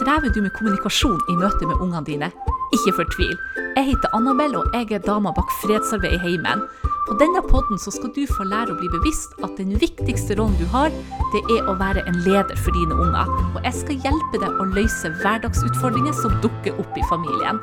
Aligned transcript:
Strever 0.00 0.30
du 0.32 0.40
med 0.40 0.52
kommunikasjon 0.56 1.18
i 1.28 1.34
møte 1.36 1.66
med 1.68 1.80
ungene 1.84 2.00
dine? 2.06 2.28
Ikke 2.72 2.94
fortvil. 2.96 3.34
Jeg 3.76 3.84
heter 3.90 4.14
Annabelle, 4.16 4.62
og 4.62 4.72
jeg 4.72 4.94
er 4.96 5.02
dama 5.04 5.28
bak 5.36 5.50
fredsarbeid 5.60 6.14
i 6.16 6.20
heimen. 6.22 6.62
På 7.08 7.16
denne 7.20 7.42
podden 7.44 7.76
skal 7.82 8.08
du 8.16 8.22
få 8.30 8.46
lære 8.48 8.72
å 8.72 8.78
bli 8.78 8.88
bevisst 8.94 9.34
at 9.44 9.58
den 9.58 9.74
viktigste 9.82 10.38
rollen 10.38 10.56
du 10.56 10.64
har, 10.72 10.88
det 11.34 11.42
er 11.52 11.68
å 11.68 11.74
være 11.76 12.06
en 12.08 12.16
leder 12.24 12.56
for 12.62 12.72
dine 12.78 12.96
unger. 12.96 13.28
Og 13.50 13.60
jeg 13.66 13.76
skal 13.82 14.06
hjelpe 14.06 14.40
deg 14.40 14.62
å 14.62 14.68
løse 14.72 15.12
hverdagsutfordringer 15.20 16.16
som 16.22 16.38
dukker 16.46 16.80
opp 16.80 16.96
i 16.96 17.04
familien. 17.10 17.60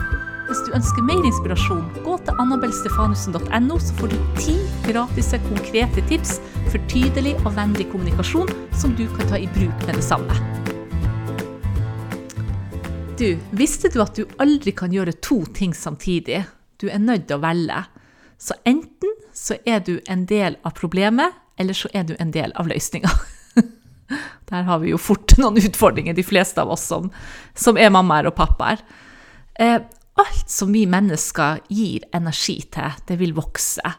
Hvis 0.51 0.61
du 0.67 0.77
ønsker 0.77 1.09
mer 1.09 1.25
inspirasjon, 1.25 1.81
gå 2.05 2.19
til 2.27 2.43
annabelstefanussen.no, 2.43 3.79
så 3.81 3.97
får 3.97 4.13
du 4.13 4.19
ti 4.37 4.59
gratis 4.85 5.33
konkrete 5.49 6.05
tips 6.13 6.37
for 6.69 6.77
tydelig 6.93 7.33
og 7.47 7.57
vennlig 7.57 7.89
kommunikasjon 7.89 8.53
som 8.77 8.93
du 8.93 9.07
kan 9.17 9.33
ta 9.33 9.41
i 9.41 9.49
bruk 9.57 9.89
med 9.89 9.97
det 9.97 10.05
samme. 10.05 10.56
Du, 13.17 13.39
visste 13.49 13.89
du 13.89 13.97
at 14.03 14.13
du 14.13 14.27
aldri 14.37 14.75
kan 14.77 14.91
gjøre 14.93 15.15
to 15.25 15.39
ting 15.57 15.71
samtidig? 15.73 16.43
Du 16.77 16.85
er 16.85 17.01
nødt 17.01 17.23
til 17.25 17.39
å 17.39 17.41
velge. 17.41 17.79
Så 18.37 18.53
enten 18.61 19.15
så 19.33 19.57
er 19.65 19.79
du 19.81 19.95
en 20.05 20.27
del 20.29 20.59
av 20.61 20.75
problemet, 20.77 21.33
eller 21.57 21.73
så 21.73 21.89
er 21.97 22.05
du 22.05 22.13
en 22.21 22.29
del 22.35 22.53
av 22.53 22.69
løsninga. 22.69 23.09
Der 24.51 24.67
har 24.69 24.83
vi 24.83 24.91
jo 24.91 24.99
fort 25.01 25.33
noen 25.41 25.57
utfordringer, 25.57 26.13
de 26.13 26.27
fleste 26.27 26.61
av 26.61 26.75
oss 26.75 26.85
som, 26.91 27.09
som 27.57 27.81
er 27.81 27.89
mammaer 27.89 28.29
og 28.29 28.37
pappaer. 28.37 28.85
Eh, 29.57 29.79
alt 30.21 30.53
som 30.53 30.69
vi 30.77 30.85
mennesker 30.85 31.63
gir 31.73 32.05
energi 32.13 32.59
til, 32.69 33.01
det 33.09 33.17
vil 33.17 33.33
vokse. 33.39 33.95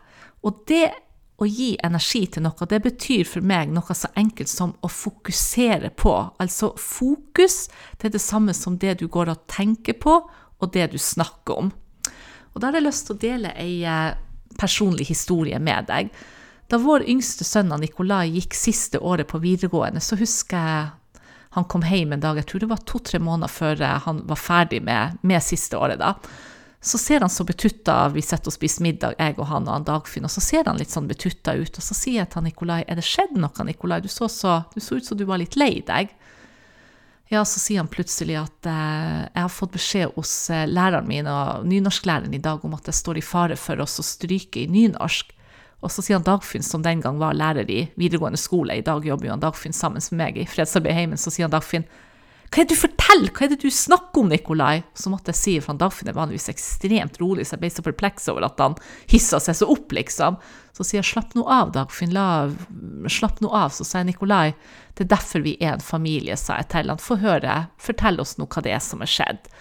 Og 0.47 0.63
det 0.71 0.93
å 1.39 1.47
gi 1.47 1.77
energi 1.87 2.25
til 2.27 2.43
noe, 2.43 2.67
det 2.67 2.81
betyr 2.83 3.29
for 3.29 3.47
meg 3.47 3.71
noe 3.71 3.95
så 3.95 4.11
enkelt 4.19 4.51
som 4.51 4.75
å 4.83 4.91
fokusere 4.91 5.93
på. 5.95 6.15
Altså 6.43 6.73
fokus, 6.83 7.69
det 7.99 8.11
er 8.11 8.17
det 8.17 8.23
samme 8.25 8.55
som 8.57 8.79
det 8.79 8.97
du 8.99 9.07
går 9.07 9.31
og 9.31 9.45
tenker 9.51 9.95
på, 10.03 10.19
og 10.59 10.73
det 10.75 10.91
du 10.93 10.99
snakker 10.99 11.63
om. 11.63 11.71
Og 12.53 12.59
da 12.59 12.71
har 12.73 12.81
jeg 12.81 12.89
lyst 12.89 13.07
til 13.07 13.15
å 13.15 13.23
dele 13.23 13.55
ei 13.55 13.85
eh, 13.87 14.17
personlig 14.59 15.07
historie 15.13 15.61
med 15.63 15.87
deg. 15.87 16.11
Da 16.69 16.81
vår 16.83 17.07
yngste 17.09 17.47
sønn 17.47 17.71
Nikolai 17.81 18.27
gikk 18.35 18.57
siste 18.59 18.99
året 18.99 19.31
på 19.31 19.39
videregående, 19.41 20.03
så 20.03 20.19
husker 20.19 20.59
jeg 20.59 20.89
han 21.57 21.65
kom 21.65 21.83
hjem 21.87 22.13
en 22.13 22.21
dag, 22.21 22.37
jeg 22.37 22.47
tror 22.51 22.61
det 22.61 22.69
var 22.71 22.83
to-tre 22.85 23.19
måneder 23.23 23.51
før 23.51 23.81
eh, 23.81 23.99
han 24.05 24.25
var 24.29 24.43
ferdig 24.43 24.83
med, 24.85 25.23
med 25.23 25.43
siste 25.43 25.79
året. 25.79 26.03
da. 26.03 26.17
Så 26.89 26.99
ser 27.01 27.21
han 27.21 27.31
så 27.33 27.45
betutta 27.45 27.97
Vi 28.15 28.23
sitter 28.25 28.49
og 28.49 28.55
spiser 28.55 28.85
middag, 28.87 29.19
jeg 29.21 29.37
og 29.37 29.51
han 29.51 29.67
og 29.69 29.75
han 29.75 29.87
Dagfinn, 29.89 30.25
og 30.25 30.33
så 30.33 30.41
ser 30.41 30.69
han 30.71 30.79
litt 30.81 30.93
sånn 30.95 31.09
betutta 31.11 31.53
ut. 31.59 31.77
Og 31.77 31.85
så 31.85 31.97
sier 31.97 32.23
jeg 32.23 32.33
til 32.33 32.47
Nikolai, 32.47 32.81
er 32.89 32.97
det 32.97 33.05
skjedd 33.05 33.37
noe, 33.37 33.67
Nikolai? 33.69 34.01
Du 34.05 34.09
så, 34.13 34.31
så, 34.33 34.63
du 34.73 34.81
så 34.81 34.97
ut 34.97 35.09
som 35.09 35.19
du 35.19 35.27
var 35.29 35.43
litt 35.43 35.59
lei 35.61 35.83
deg. 35.85 36.15
Ja, 37.29 37.43
så 37.45 37.61
sier 37.61 37.83
han 37.83 37.91
plutselig 37.93 38.39
at 38.41 38.67
eh, 38.71 39.27
jeg 39.27 39.43
har 39.43 39.53
fått 39.53 39.75
beskjed 39.75 40.15
hos 40.17 40.33
eh, 40.49 40.65
læreren 40.65 41.11
min 41.11 41.29
og 41.29 41.67
nynorsklæreren 41.69 42.33
i 42.33 42.41
dag 42.41 42.65
om 42.65 42.77
at 42.79 42.89
jeg 42.89 42.97
står 42.97 43.21
i 43.21 43.25
fare 43.27 43.59
for 43.61 43.85
oss 43.85 43.99
å 44.01 44.07
stryke 44.07 44.63
i 44.63 44.71
nynorsk. 44.73 45.35
Og 45.85 45.93
så 45.93 46.03
sier 46.03 46.17
han 46.17 46.25
Dagfinn, 46.27 46.65
som 46.65 46.83
den 46.83 47.05
gang 47.05 47.21
var 47.21 47.37
lærer 47.37 47.69
i 47.71 47.83
videregående 48.01 48.41
skole, 48.41 48.81
i 48.81 48.87
dag 48.87 49.05
jobber 49.05 49.29
jo 49.29 49.35
han 49.37 49.45
Dagfinn 49.45 49.77
sammen 49.77 50.01
med 50.09 50.23
meg 50.23 50.41
i 50.41 50.49
fredsarbeid 50.49 51.03
hjemme, 51.03 51.21
så 51.21 51.31
sier 51.31 51.47
han 51.47 51.53
Dagfinn 51.53 51.85
hva 52.49 52.63
er 52.63 52.69
det 52.69 52.77
du 52.77 52.81
forteller, 52.81 53.33
hva 53.35 53.45
er 53.45 53.51
det 53.53 53.59
du 53.61 53.69
snakker 53.73 54.23
om, 54.23 54.31
Nikolai? 54.33 54.81
Så 54.97 55.11
måtte 55.13 55.35
jeg 55.35 55.39
si, 55.39 55.55
for 55.61 55.75
han 55.75 55.81
Dagfinn 55.83 56.09
er 56.09 56.17
vanligvis 56.17 56.49
ekstremt 56.49 57.19
rolig, 57.21 57.45
så 57.45 57.57
jeg 57.57 57.65
ble 57.65 57.71
så 57.75 57.85
perpleks 57.85 58.29
over 58.33 58.47
at 58.47 58.63
han 58.63 58.77
hissa 59.13 59.41
seg 59.43 59.59
så 59.59 59.69
opp, 59.69 59.93
liksom. 59.93 60.39
Så 60.73 60.87
sier 60.87 61.03
jeg 61.03 61.11
slapp 61.11 61.37
nå 61.37 61.45
av, 61.45 61.75
Dagfinn, 61.77 62.15
la, 62.17 62.49
slapp 63.13 63.43
nå 63.45 63.53
av. 63.53 63.75
Så 63.77 63.85
sier 63.85 64.07
Nikolai, 64.09 64.55
det 64.97 65.05
er 65.05 65.13
derfor 65.13 65.45
vi 65.45 65.59
er 65.61 65.75
en 65.75 65.85
familie, 65.85 66.39
sa 66.41 66.57
jeg 66.63 66.71
til 66.73 66.95
han. 66.95 67.03
Få 67.03 67.19
høre, 67.21 67.67
fortell 67.83 68.23
oss 68.25 68.39
nå 68.41 68.49
hva 68.49 68.65
det 68.65 68.73
er 68.79 68.85
som 68.85 69.05
er 69.05 69.13
skjedd. 69.13 69.53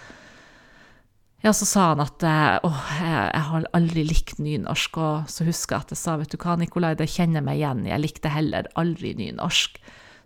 Ja, 1.44 1.52
så 1.54 1.68
sa 1.68 1.90
han 1.92 2.00
at 2.02 2.24
åh, 2.24 2.82
jeg, 2.98 3.28
jeg 3.34 3.46
har 3.52 3.70
aldri 3.76 4.08
likt 4.08 4.40
nynorsk, 4.42 4.96
og 4.98 5.30
så 5.30 5.44
husker 5.46 5.76
jeg 5.76 5.86
at 5.86 5.94
jeg 5.94 6.00
sa, 6.00 6.16
vet 6.18 6.32
du 6.32 6.40
hva, 6.40 6.56
Nikolai, 6.58 6.96
det 6.98 7.12
kjenner 7.12 7.42
jeg 7.42 7.50
meg 7.52 7.60
igjen 7.60 7.84
i, 7.84 7.92
jeg 7.92 8.06
likte 8.06 8.32
heller 8.32 8.72
aldri 8.80 9.12
nynorsk. 9.20 9.76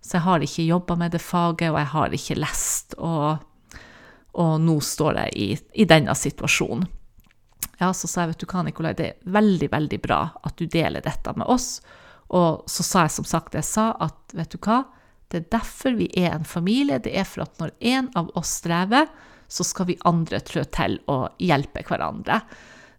Så 0.02 0.18
jeg 0.18 0.26
har 0.26 0.42
ikke 0.42 0.66
jobba 0.66 0.96
med 0.98 1.14
det 1.14 1.22
faget, 1.22 1.70
og 1.70 1.78
jeg 1.78 1.90
har 1.92 2.16
ikke 2.16 2.38
lest. 2.40 2.96
Og, 2.98 3.78
og 4.42 4.52
nå 4.60 4.76
står 4.82 5.20
jeg 5.22 5.36
i, 5.38 5.48
i, 5.84 5.86
denne 5.88 6.14
situasjonen. 6.18 6.88
Ja, 7.78 7.92
så 7.94 8.10
sa 8.10 8.24
jeg, 8.24 8.34
vet 8.34 8.42
du 8.42 8.50
hva, 8.50 8.64
Nikolai, 8.66 8.92
det 8.98 9.06
er 9.08 9.34
veldig, 9.34 9.68
veldig 9.72 10.00
bra 10.02 10.24
at 10.42 10.58
du 10.58 10.66
deler 10.70 11.04
dette 11.04 11.34
med 11.38 11.46
oss. 11.50 11.76
Og 12.34 12.66
så 12.70 12.84
sa 12.86 13.06
jeg 13.06 13.16
som 13.18 13.28
sagt 13.28 13.54
det 13.54 13.62
jeg 13.62 13.70
sa, 13.70 13.86
at 14.02 14.34
vet 14.36 14.54
du 14.54 14.58
hva, 14.62 14.82
det 15.32 15.40
er 15.40 15.50
derfor 15.54 15.96
vi 15.96 16.10
er 16.19 16.34
en 16.34 16.44
familie. 16.44 17.00
Det 17.02 17.14
er 17.16 17.26
for 17.28 17.46
at 17.46 17.56
når 17.62 17.72
en 17.94 18.10
av 18.19 18.30
oss 18.38 18.58
strever, 18.60 19.08
så 19.48 19.64
skal 19.64 19.88
vi 19.88 20.00
andre 20.08 20.40
trø 20.44 20.64
til 20.74 20.98
og 21.12 21.40
hjelpe 21.42 21.84
hverandre. 21.86 22.42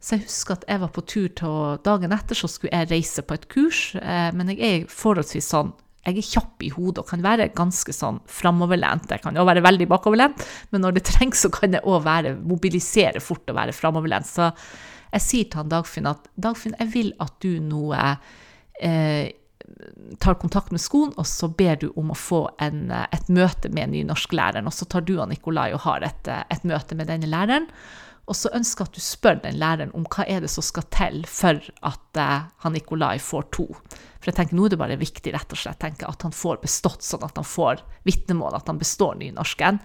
Så 0.03 0.17
jeg 0.17 0.25
husker 0.25 0.57
at 0.57 0.65
jeg 0.67 0.81
var 0.81 0.91
på 0.93 1.03
tur 1.07 1.29
til 1.39 1.77
Dagen 1.85 2.13
etter 2.15 2.37
så 2.37 2.49
skulle 2.51 2.75
jeg 2.75 2.91
reise 2.91 3.23
på 3.23 3.37
et 3.37 3.47
kurs, 3.51 3.85
eh, 3.95 4.29
men 4.35 4.51
jeg 4.51 4.59
er 4.67 4.89
forholdsvis 4.91 5.47
sånn 5.53 5.71
jeg 6.03 6.19
er 6.19 6.27
kjapp 6.27 6.63
i 6.65 6.71
hodet 6.73 7.03
og 7.03 7.09
kan 7.09 7.23
være 7.23 7.51
ganske 7.55 7.93
sånn 7.95 8.19
framoverlent. 8.27 9.11
Jeg 9.11 9.23
kan 9.23 9.37
jo 9.39 9.45
være 9.47 9.63
veldig 9.63 9.87
bakoverlent, 9.91 10.43
men 10.73 10.83
når 10.83 10.97
det 10.97 11.05
trengs, 11.11 11.45
så 11.45 11.51
kan 11.53 11.77
jeg 11.77 11.85
òg 11.87 12.33
mobilisere 12.43 13.23
fort 13.23 13.47
og 13.49 13.59
være 13.59 13.75
framoverlent. 13.75 14.27
Så 14.27 14.49
jeg 15.13 15.23
sier 15.27 15.47
til 15.47 15.61
han 15.61 15.71
Dagfinn 15.71 16.09
at 16.09 16.27
Dagfinn, 16.35 16.75
jeg 16.81 16.91
vil 16.93 17.13
at 17.23 17.37
du 17.43 17.55
nå 17.63 17.93
eh, 17.95 19.31
tar 20.19 20.39
kontakt 20.41 20.71
med 20.73 20.81
skolen, 20.81 21.13
og 21.17 21.27
så 21.29 21.47
ber 21.47 21.79
du 21.81 21.89
om 21.99 22.11
å 22.11 22.17
få 22.17 22.45
en, 22.63 22.89
et 22.91 23.29
møte 23.31 23.71
med 23.73 23.93
nynorsklæreren. 23.93 24.67
Og 24.67 24.75
så 24.75 24.87
tar 24.89 25.05
du 25.07 25.15
og 25.17 25.29
Nikolai 25.31 25.71
og 25.75 25.85
har 25.87 26.05
et, 26.05 26.27
et 26.27 26.65
møte 26.67 26.97
med 26.99 27.11
denne 27.11 27.29
læreren. 27.31 27.69
Og 28.29 28.37
så 28.39 28.51
ønsker 28.55 28.85
jeg 28.85 28.91
at 28.91 28.97
du 28.97 29.03
spør 29.03 29.39
den 29.43 29.59
læreren 29.59 29.93
om 29.97 30.05
hva 30.07 30.23
er 30.31 30.43
det 30.43 30.51
som 30.51 30.63
skal 30.63 30.85
til 30.95 31.23
for 31.27 31.59
at 31.59 32.19
eh, 32.19 32.49
han 32.63 32.75
Nikolai 32.75 33.17
får 33.19 33.49
to. 33.55 33.67
For 34.23 34.31
jeg 34.31 34.39
tenker 34.39 34.56
nå 34.56 34.69
er 34.69 34.73
det 34.73 34.79
bare 34.79 35.00
viktig 35.00 35.35
rett 35.35 35.51
og 35.51 35.59
slett 35.59 35.81
tenker, 35.84 36.07
at 36.07 36.23
han 36.23 36.31
får 36.31 36.61
bestått, 36.63 37.03
sånn 37.03 37.25
at 37.28 37.35
han 37.35 37.47
får 37.47 37.84
vitnemål, 38.07 38.56
at 38.56 38.72
han 38.72 38.79
består 38.79 39.17
nynorsken. 39.19 39.81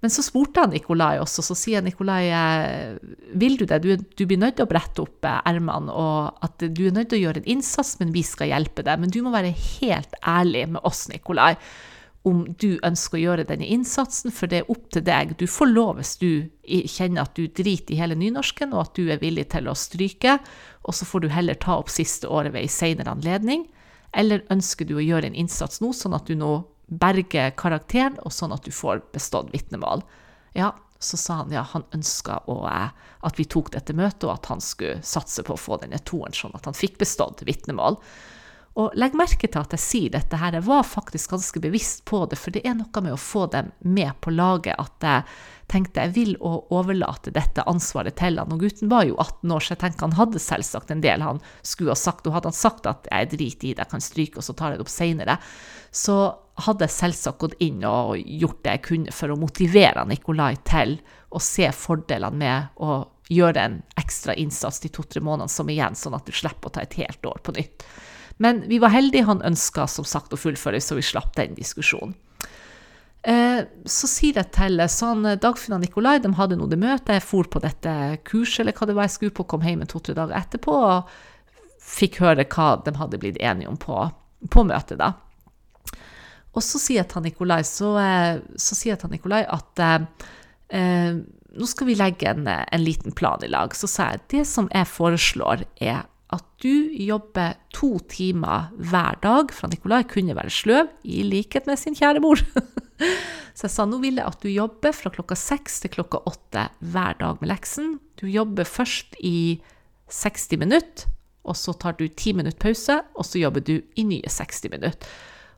Men 0.00 0.12
så 0.12 0.24
spurte 0.24 0.62
han 0.62 0.72
Nikolai 0.72 1.18
også, 1.20 1.44
så 1.44 1.54
sier 1.58 1.84
Nikolai 1.84 2.22
eh, 2.32 2.96
vil 3.36 3.58
du 3.60 3.66
det? 3.68 3.82
Du, 3.84 3.90
du 4.00 4.24
blir 4.24 4.40
nødt 4.40 4.56
til 4.56 4.64
å 4.64 4.70
brette 4.70 5.04
opp 5.04 5.28
eh, 5.28 5.42
ermene, 5.52 5.92
og 5.92 6.40
at 6.46 6.64
du 6.64 6.86
er 6.88 6.96
nødt 6.96 7.12
til 7.12 7.20
å 7.20 7.24
gjøre 7.26 7.42
en 7.42 7.50
innsats, 7.58 7.98
men 8.00 8.14
vi 8.16 8.24
skal 8.24 8.48
hjelpe 8.48 8.86
deg. 8.86 9.02
Men 9.02 9.12
du 9.12 9.20
må 9.20 9.34
være 9.34 9.52
helt 9.52 10.16
ærlig 10.24 10.70
med 10.72 10.88
oss, 10.88 11.04
Nikolai 11.12 11.52
om 12.28 12.42
du 12.60 12.74
ønsker 12.84 13.16
å 13.16 13.22
gjøre 13.22 13.46
denne 13.48 13.68
innsatsen, 13.72 14.32
for 14.34 14.50
det 14.50 14.60
er 14.60 14.72
opp 14.72 14.90
til 14.92 15.04
deg. 15.06 15.36
Du 15.40 15.46
får 15.48 15.70
lov 15.70 16.00
hvis 16.00 16.16
du 16.20 16.30
kjenner 16.68 17.24
at 17.24 17.38
du 17.38 17.46
driter 17.48 17.94
i 17.94 18.00
hele 18.00 18.18
nynorsken, 18.18 18.74
og 18.74 18.82
at 18.82 18.98
du 18.98 19.08
er 19.08 19.22
villig 19.22 19.46
til 19.54 19.70
å 19.70 19.76
stryke, 19.78 20.36
og 20.84 20.96
så 20.96 21.08
får 21.08 21.24
du 21.24 21.30
heller 21.32 21.56
ta 21.60 21.78
opp 21.80 21.88
siste 21.92 22.28
året 22.28 22.52
ved 22.52 22.66
en 22.66 22.74
senere 22.74 23.14
anledning. 23.14 23.64
Eller 24.12 24.44
ønsker 24.52 24.84
du 24.84 24.98
å 24.98 25.04
gjøre 25.04 25.30
en 25.30 25.38
innsats 25.38 25.80
nå, 25.80 25.94
sånn 25.96 26.16
at 26.18 26.28
du 26.28 26.36
nå 26.36 26.58
berger 26.90 27.54
karakteren, 27.56 28.18
og 28.26 28.34
sånn 28.34 28.52
at 28.52 28.66
du 28.66 28.74
får 28.74 29.04
bestått 29.14 29.52
vitnemål? 29.54 30.04
Ja, 30.58 30.74
så 31.00 31.16
sa 31.16 31.38
han 31.38 31.54
ja, 31.54 31.62
han 31.72 31.86
ønska 31.96 32.42
at 32.44 33.38
vi 33.40 33.46
tok 33.48 33.70
dette 33.72 33.96
møtet, 33.96 34.26
og 34.28 34.34
at 34.34 34.50
han 34.52 34.60
skulle 34.60 35.00
satse 35.06 35.46
på 35.46 35.56
å 35.56 35.60
få 35.60 35.80
denne 35.80 36.02
toeren, 36.04 36.36
sånn 36.36 36.58
at 36.58 36.68
han 36.68 36.76
fikk 36.76 36.98
bestått 37.00 37.46
vitnemål. 37.48 37.96
Og 38.78 38.94
legg 38.94 39.16
merke 39.18 39.48
til 39.50 39.58
at 39.58 39.72
jeg 39.74 39.82
sier 39.82 40.12
dette 40.14 40.38
her, 40.38 40.54
jeg 40.54 40.66
var 40.68 40.84
faktisk 40.86 41.32
ganske 41.32 41.62
bevisst 41.62 42.04
på 42.06 42.22
det, 42.30 42.38
for 42.38 42.54
det 42.54 42.62
er 42.62 42.76
noe 42.78 43.02
med 43.02 43.16
å 43.16 43.18
få 43.18 43.48
dem 43.50 43.72
med 43.82 44.12
på 44.22 44.30
laget 44.30 44.78
at 44.78 45.06
jeg 45.06 45.24
tenkte 45.70 46.04
jeg 46.04 46.14
vil 46.14 46.36
overlate 46.40 47.32
dette 47.34 47.64
ansvaret 47.70 48.16
til 48.18 48.38
han. 48.38 48.52
Og 48.54 48.62
gutten 48.62 48.90
var 48.90 49.08
jo 49.08 49.16
18 49.18 49.54
år, 49.56 49.64
så 49.64 49.74
jeg 49.74 49.82
tenker 49.82 50.06
han 50.06 50.18
hadde 50.18 50.42
selvsagt 50.42 50.94
en 50.94 51.02
del 51.02 51.24
han 51.26 51.42
skulle 51.62 51.94
ha 51.94 51.98
sagt. 51.98 52.26
Og 52.26 52.36
hadde 52.36 52.50
han 52.50 52.60
sagt 52.60 52.86
at 52.90 53.10
jeg 53.10 53.32
driter 53.34 53.68
i 53.68 53.74
det, 53.74 53.84
jeg 53.84 53.92
kan 53.92 54.06
stryke, 54.06 54.38
og 54.38 54.46
så 54.46 54.54
tar 54.54 54.72
jeg 54.72 54.80
det 54.80 54.86
opp 54.86 54.92
seinere, 54.94 55.36
så 55.90 56.18
hadde 56.60 56.86
jeg 56.86 56.94
selvsagt 56.94 57.40
gått 57.42 57.58
inn 57.64 57.82
og 57.88 58.18
gjort 58.18 58.62
det 58.64 58.76
jeg 58.76 58.86
kunne 58.86 59.14
for 59.14 59.32
å 59.32 59.38
motivere 59.40 60.04
Nikolai 60.06 60.52
til 60.68 60.98
å 61.30 61.42
se 61.42 61.70
fordelene 61.74 62.38
med 62.38 62.82
å 62.86 63.00
gjøre 63.30 63.62
en 63.62 63.76
ekstra 63.98 64.34
innsats 64.38 64.82
de 64.82 64.90
to-tre 64.92 65.22
månedene 65.22 65.50
som 65.50 65.68
igjen, 65.70 65.98
sånn 65.98 66.16
at 66.18 66.26
du 66.26 66.34
slipper 66.34 66.70
å 66.70 66.74
ta 66.74 66.82
et 66.82 66.98
helt 66.98 67.26
år 67.30 67.42
på 67.46 67.54
nytt. 67.56 67.86
Men 68.40 68.62
vi 68.70 68.80
var 68.80 68.94
heldige, 68.94 69.28
han 69.28 69.44
ønska 69.44 69.86
som 69.90 70.06
sagt 70.08 70.32
å 70.32 70.40
fullføre, 70.40 70.80
så 70.80 70.96
vi 70.96 71.04
slapp 71.04 71.34
den 71.36 71.56
diskusjonen. 71.58 72.16
Eh, 73.22 73.66
så 73.84 74.08
sier 74.08 74.38
jeg 74.40 74.48
til 74.56 74.80
sånn, 74.88 75.26
Dagfinn 75.42 75.76
og 75.76 75.82
Nikolai 75.82 76.22
de 76.24 76.30
hadde 76.38 76.56
nå 76.56 76.70
det 76.70 76.78
møtet, 76.80 77.18
jeg 77.18 77.26
for 77.26 77.50
på 77.52 77.60
dette 77.60 77.92
kurset 78.24 78.62
eller 78.62 78.78
hva 78.78 78.88
det 78.88 78.96
var 78.96 79.08
jeg 79.10 79.16
skulle 79.18 79.36
på, 79.36 79.44
kom 79.44 79.66
hjem 79.66 79.84
to-tre 79.84 80.14
dager 80.16 80.38
etterpå 80.38 80.72
og 80.72 81.10
fikk 81.84 82.22
høre 82.24 82.46
hva 82.48 82.70
de 82.86 82.94
hadde 82.96 83.20
blitt 83.20 83.40
enige 83.44 83.68
om 83.68 83.76
på, 83.80 83.98
på 84.48 84.64
møtet. 84.64 85.02
da. 85.02 85.12
Og 86.56 86.64
så 86.64 86.80
sier 86.80 87.02
jeg 87.02 87.10
til 87.12 87.26
Nikolai, 87.28 87.60
så, 87.68 87.92
eh, 88.00 88.40
så 88.56 88.78
sier 88.78 88.94
jeg 88.94 89.02
til 89.04 89.12
Nikolai 89.12 89.42
at 89.44 89.84
eh, 89.84 91.20
nå 91.50 91.68
skal 91.68 91.90
vi 91.90 91.98
legge 91.98 92.30
en, 92.30 92.48
en, 92.48 92.82
liten 92.82 93.12
plan 93.12 93.42
i 93.44 93.50
lag. 93.50 93.74
Så 93.76 93.90
sa 93.90 94.12
jeg 94.14 94.24
det 94.32 94.46
som 94.48 94.70
jeg 94.72 94.88
foreslår, 94.88 95.66
er 95.82 96.06
at 96.34 96.44
du 96.62 96.90
jobber 96.94 97.56
to 97.74 97.96
timer 98.10 98.70
hver 98.78 99.18
dag, 99.22 99.52
for 99.54 99.70
Nikolai 99.70 100.02
kunne 100.08 100.36
være 100.36 100.52
sløv, 100.54 100.90
i 101.02 101.24
likhet 101.26 101.66
med 101.66 101.80
sin 101.80 101.96
kjære 101.98 102.22
mor. 102.22 102.40
Så 103.56 103.66
jeg 103.66 103.74
sa 103.74 103.86
nå 103.88 103.98
vil 104.02 104.20
jeg 104.20 104.28
at 104.28 104.42
du 104.42 104.48
jobber 104.52 104.94
fra 104.96 105.12
klokka 105.12 105.36
seks 105.38 105.80
til 105.82 105.92
klokka 105.96 106.22
åtte 106.28 106.68
hver 106.80 107.18
dag 107.20 107.40
med 107.42 107.50
leksen. 107.50 107.98
Du 108.20 108.28
jobber 108.30 108.68
først 108.68 109.18
i 109.24 109.60
60 110.10 110.60
minutter, 110.60 111.08
og 111.44 111.56
så 111.56 111.72
tar 111.72 111.96
du 111.98 112.06
10 112.06 112.36
minutter 112.38 112.60
pause, 112.60 113.00
og 113.16 113.26
så 113.26 113.40
jobber 113.40 113.64
du 113.64 113.78
i 113.96 114.04
nye 114.06 114.28
60 114.28 114.70
minutter. 114.70 115.10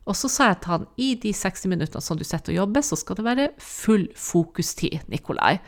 Og 0.08 0.16
så 0.18 0.30
sa 0.30 0.48
jeg 0.50 0.62
til 0.62 0.72
han 0.72 0.86
i 0.98 1.08
de 1.22 1.30
60 1.36 1.68
minuttene 1.70 2.02
som 2.02 2.18
du 2.18 2.24
sitter 2.26 2.54
og 2.54 2.58
jobber, 2.62 2.82
så 2.82 2.98
skal 2.98 3.18
det 3.18 3.26
være 3.26 3.48
full 3.62 4.08
fokustid, 4.18 5.04
Nikolai. 5.10 5.58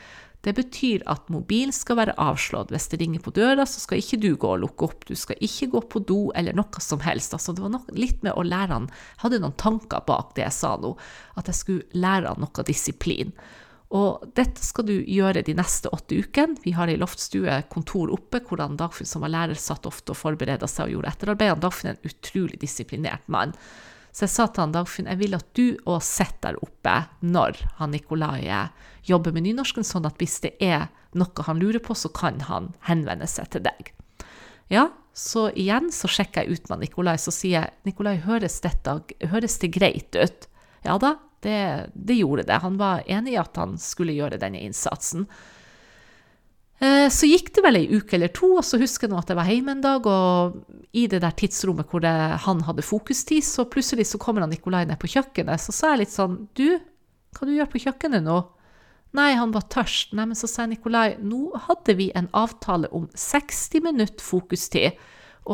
Det 0.44 0.52
betyr 0.52 1.04
at 1.08 1.30
mobilen 1.32 1.72
skal 1.72 1.98
være 2.02 2.16
avslått. 2.20 2.72
Hvis 2.74 2.90
det 2.92 3.00
ringer 3.00 3.22
på 3.24 3.32
døra, 3.34 3.64
så 3.68 3.80
skal 3.80 4.02
ikke 4.02 4.20
du 4.20 4.30
gå 4.36 4.50
og 4.52 4.60
lukke 4.66 4.88
opp. 4.90 5.06
Du 5.08 5.14
skal 5.16 5.40
ikke 5.44 5.70
gå 5.72 5.82
på 5.94 6.04
do 6.04 6.20
eller 6.36 6.56
noe 6.56 6.84
som 6.84 7.00
helst. 7.04 7.32
Altså, 7.36 7.54
det 7.56 7.64
var 7.64 7.72
noe, 7.72 7.96
litt 7.96 8.20
med 8.26 8.36
å 8.36 8.44
lære 8.44 8.76
han 8.76 8.88
Jeg 8.90 9.22
hadde 9.24 9.40
noen 9.40 9.56
tanker 9.60 10.04
bak 10.06 10.34
det 10.36 10.44
jeg 10.44 10.56
sa 10.58 10.74
nå, 10.80 10.94
at 11.40 11.48
jeg 11.48 11.60
skulle 11.60 12.02
lære 12.04 12.34
han 12.34 12.44
noe 12.44 12.66
disiplin. 12.68 13.32
Og 13.94 14.24
dette 14.34 14.64
skal 14.64 14.88
du 14.88 14.94
gjøre 14.98 15.44
de 15.46 15.54
neste 15.56 15.88
åtte 15.94 16.18
ukene. 16.18 16.58
Vi 16.64 16.74
har 16.74 16.90
ei 16.90 16.98
loftstue, 16.98 17.60
kontor 17.70 18.12
oppe, 18.12 18.42
hvor 18.44 18.60
Dagfinn 18.60 19.08
som 19.08 19.22
var 19.24 19.32
lærer, 19.32 19.58
satt 19.60 19.86
ofte 19.86 20.12
og 20.12 20.18
forberedte 20.18 20.68
seg 20.68 20.88
og 20.88 20.96
gjorde 20.96 21.12
etterarbeid. 21.14 21.60
Dagfinn 21.62 21.92
er 21.92 21.98
en 21.98 22.10
utrolig 22.10 22.58
disiplinert 22.60 23.28
mann. 23.30 23.54
Så 24.14 24.28
jeg 24.28 24.32
sa 24.34 24.46
til 24.46 24.62
han 24.62 24.74
Dagfinn 24.74 25.08
jeg 25.10 25.18
vil 25.18 25.34
at 25.34 25.46
du 25.58 25.74
òg 25.90 25.98
sitter 26.06 26.54
der 26.54 26.60
oppe 26.62 26.94
når 27.26 27.58
han 27.80 27.90
Nikolai 27.90 28.46
jobber 29.08 29.34
med 29.34 29.46
nynorsken, 29.48 29.86
sånn 29.86 30.06
at 30.06 30.20
hvis 30.20 30.38
det 30.44 30.54
er 30.62 30.86
noe 31.18 31.46
han 31.46 31.58
lurer 31.58 31.82
på, 31.82 31.96
så 31.98 32.10
kan 32.14 32.38
han 32.46 32.72
henvende 32.86 33.26
seg 33.30 33.50
til 33.54 33.64
deg. 33.66 33.90
Ja, 34.70 34.88
så 35.14 35.48
igjen 35.50 35.90
så 35.94 36.10
sjekker 36.10 36.44
jeg 36.44 36.58
ut 36.58 36.70
med 36.70 36.84
Nikolai, 36.84 37.16
så 37.22 37.34
sier 37.34 37.60
jeg 37.60 37.90
Nikolai, 37.90 38.16
høres, 38.22 38.60
dette, 38.62 38.96
høres 39.30 39.58
det 39.62 39.72
greit 39.74 40.14
ut? 40.14 40.48
Ja 40.86 40.96
da, 41.00 41.16
det, 41.44 41.58
det 41.94 42.18
gjorde 42.18 42.46
det. 42.48 42.62
Han 42.62 42.78
var 42.80 43.04
enig 43.10 43.34
i 43.34 43.40
at 43.40 43.56
han 43.60 43.76
skulle 43.80 44.16
gjøre 44.16 44.40
denne 44.42 44.62
innsatsen. 44.62 45.26
Eh, 46.84 47.08
så 47.12 47.28
gikk 47.28 47.52
det 47.54 47.62
vel 47.64 47.78
ei 47.78 47.84
uke 47.94 48.16
eller 48.18 48.32
to, 48.34 48.50
og 48.58 48.64
så 48.66 48.80
husker 48.80 49.06
jeg 49.06 49.14
nå 49.14 49.20
at 49.20 49.30
jeg 49.30 49.38
var 49.38 49.50
hjemme 49.50 49.76
en 49.76 49.84
dag, 49.84 50.08
og 50.10 50.90
i 50.92 51.06
det 51.10 51.22
der 51.22 51.36
tidsrommet 51.38 51.88
hvor 51.90 52.02
det, 52.04 52.12
han 52.44 52.64
hadde 52.66 52.84
fokustid, 52.84 53.44
så 53.46 53.64
plutselig 53.70 54.08
så 54.10 54.20
kommer 54.20 54.44
Nikolai 54.50 54.84
ned 54.88 55.00
på 55.00 55.10
kjøkkenet. 55.14 55.62
Så 55.62 55.74
sa 55.74 55.94
jeg 55.94 56.04
litt 56.04 56.14
sånn 56.14 56.44
Du, 56.58 56.66
hva 57.34 57.48
du 57.48 57.54
gjør 57.54 57.70
på 57.72 57.82
kjøkkenet 57.86 58.26
nå? 58.26 58.42
Nei, 59.14 59.30
han 59.38 59.54
var 59.54 59.68
tørst. 59.70 60.12
Nei, 60.18 60.26
men 60.26 60.38
så 60.38 60.50
sa 60.50 60.66
Nikolai, 60.66 61.14
nå 61.22 61.54
hadde 61.68 61.94
vi 61.98 62.10
en 62.18 62.26
avtale 62.34 62.90
om 62.90 63.06
60 63.14 63.84
minutt 63.86 64.22
fokustid. 64.22 64.98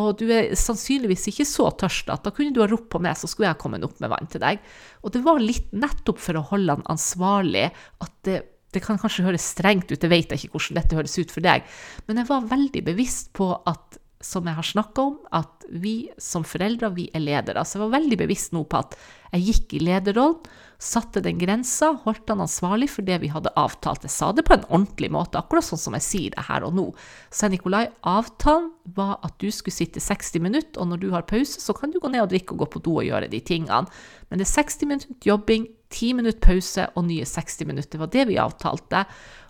Og 0.01 0.15
du 0.21 0.29
er 0.33 0.53
sannsynligvis 0.57 1.27
ikke 1.33 1.45
så 1.49 1.67
tørst 1.77 2.09
at 2.15 2.25
da 2.25 2.33
kunne 2.33 2.55
du 2.55 2.63
ha 2.63 2.69
ropt 2.71 2.89
på 2.95 3.01
meg, 3.03 3.19
så 3.19 3.29
skulle 3.29 3.51
jeg 3.51 3.61
kommet 3.61 3.85
opp 3.85 3.99
med 4.01 4.13
vann 4.13 4.31
til 4.31 4.41
deg. 4.43 4.63
Og 5.05 5.13
det 5.13 5.23
var 5.27 5.43
litt 5.43 5.69
nettopp 5.75 6.23
for 6.23 6.39
å 6.39 6.47
holde 6.53 6.79
han 6.79 6.87
ansvarlig 6.95 7.67
at 7.69 8.15
det 8.27 8.39
det 8.75 8.83
kan 8.85 9.01
kanskje 9.01 9.27
høres 9.27 9.49
strengt 9.55 9.91
ut, 9.91 9.99
jeg 9.99 10.13
vet 10.13 10.35
ikke 10.37 10.53
hvordan 10.55 10.79
dette 10.79 10.99
høres 10.99 11.19
ut 11.19 11.35
for 11.35 11.45
deg, 11.45 11.67
men 12.07 12.23
jeg 12.23 12.31
var 12.31 12.51
veldig 12.51 12.85
bevisst 12.87 13.33
på 13.37 13.53
at, 13.71 13.99
som 14.23 14.47
jeg 14.47 14.59
har 14.59 14.67
snakka 14.67 15.07
om, 15.11 15.17
at 15.35 15.67
vi 15.71 16.11
som 16.21 16.45
foreldre, 16.47 16.91
vi 16.97 17.07
er 17.15 17.23
ledere. 17.23 17.63
Så 17.65 17.79
jeg 17.79 17.85
var 17.87 17.95
veldig 17.99 18.19
bevisst 18.21 18.55
nå 18.55 18.65
på 18.69 18.81
at 18.83 18.97
jeg 19.31 19.47
gikk 19.47 19.79
i 19.79 19.85
lederrollen, 19.87 20.43
satte 20.81 21.21
den 21.21 21.37
grensa, 21.37 21.91
holdt 22.07 22.31
han 22.33 22.41
ansvarlig 22.41 22.89
for 22.89 23.05
det 23.05 23.19
vi 23.21 23.29
hadde 23.29 23.53
avtalt. 23.61 24.07
Jeg 24.07 24.15
sa 24.15 24.31
det 24.33 24.47
på 24.49 24.55
en 24.57 24.65
ordentlig 24.71 25.11
måte, 25.13 25.37
akkurat 25.39 25.67
sånn 25.67 25.83
som 25.83 25.97
jeg 25.99 26.07
sier 26.07 26.33
det 26.33 26.47
her 26.47 26.65
og 26.65 26.73
nå. 26.79 26.87
Så 27.29 27.51
Nikolai, 27.53 27.85
avtalen 28.09 28.71
var 28.97 29.19
at 29.27 29.37
du 29.43 29.51
skulle 29.53 29.77
sitte 29.77 30.01
60 30.01 30.41
minutter, 30.41 30.81
og 30.81 30.89
når 30.89 31.03
du 31.03 31.11
har 31.13 31.29
pause, 31.29 31.61
så 31.61 31.77
kan 31.77 31.93
du 31.93 32.01
gå 32.01 32.09
ned 32.09 32.25
og 32.25 32.33
drikke 32.33 32.57
og 32.57 32.65
gå 32.65 32.71
på 32.73 32.85
do 32.89 32.97
og 33.03 33.07
gjøre 33.11 33.29
de 33.29 33.43
tingene. 33.45 33.85
Men 34.31 34.41
det 34.41 34.49
er 34.49 34.55
60 34.57 34.89
minutter 34.89 35.29
jobbing, 35.29 35.69
10 35.91 36.17
minutter 36.21 36.41
pause 36.45 36.87
og 36.95 37.07
nye 37.09 37.27
60 37.27 37.67
minutter. 37.69 37.93
Det 37.93 38.03
var 38.03 38.13
det 38.15 38.27
vi 38.31 38.39
avtalte. 38.41 39.05